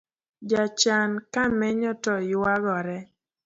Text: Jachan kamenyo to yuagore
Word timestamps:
Jachan 0.49 1.09
kamenyo 1.33 1.91
to 2.03 2.13
yuagore 2.29 2.97